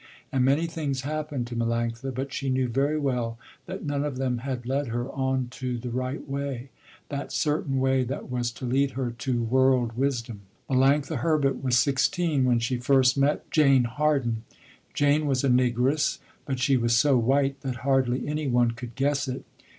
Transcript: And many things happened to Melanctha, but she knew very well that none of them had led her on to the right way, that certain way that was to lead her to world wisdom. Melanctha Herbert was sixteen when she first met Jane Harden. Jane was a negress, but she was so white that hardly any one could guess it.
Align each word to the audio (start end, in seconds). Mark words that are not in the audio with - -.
And 0.31 0.43
many 0.43 0.65
things 0.65 1.01
happened 1.01 1.45
to 1.45 1.55
Melanctha, 1.55 2.11
but 2.15 2.33
she 2.33 2.49
knew 2.49 2.67
very 2.67 2.97
well 2.97 3.37
that 3.67 3.85
none 3.85 4.03
of 4.03 4.17
them 4.17 4.39
had 4.39 4.65
led 4.65 4.87
her 4.87 5.07
on 5.11 5.49
to 5.51 5.77
the 5.77 5.91
right 5.91 6.27
way, 6.27 6.71
that 7.09 7.31
certain 7.31 7.79
way 7.79 8.03
that 8.05 8.27
was 8.27 8.49
to 8.53 8.65
lead 8.65 8.93
her 8.97 9.11
to 9.11 9.43
world 9.43 9.91
wisdom. 9.95 10.41
Melanctha 10.67 11.17
Herbert 11.17 11.63
was 11.63 11.77
sixteen 11.77 12.45
when 12.45 12.57
she 12.57 12.77
first 12.77 13.15
met 13.15 13.51
Jane 13.51 13.83
Harden. 13.83 14.43
Jane 14.95 15.27
was 15.27 15.43
a 15.43 15.49
negress, 15.49 16.17
but 16.45 16.57
she 16.59 16.77
was 16.77 16.97
so 16.97 17.15
white 17.15 17.61
that 17.61 17.75
hardly 17.85 18.27
any 18.27 18.47
one 18.47 18.71
could 18.71 18.95
guess 18.95 19.27
it. 19.27 19.45